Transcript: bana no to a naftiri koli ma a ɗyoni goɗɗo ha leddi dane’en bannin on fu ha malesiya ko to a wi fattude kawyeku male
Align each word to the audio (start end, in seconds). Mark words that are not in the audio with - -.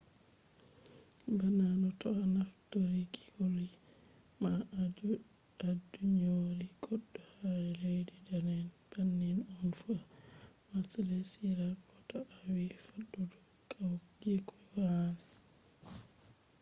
bana 1.37 1.65
no 1.81 1.89
to 1.99 2.07
a 2.23 2.23
naftiri 2.35 3.03
koli 3.33 3.65
ma 4.41 4.51
a 4.79 4.81
ɗyoni 5.91 6.65
goɗɗo 6.83 7.21
ha 7.37 7.49
leddi 7.81 8.15
dane’en 8.27 8.65
bannin 8.89 9.37
on 9.55 9.67
fu 9.79 9.89
ha 10.67 10.75
malesiya 10.97 11.67
ko 11.87 11.95
to 12.09 12.17
a 12.37 12.39
wi 12.53 12.65
fattude 12.85 13.37
kawyeku 13.71 14.55
male 14.75 15.23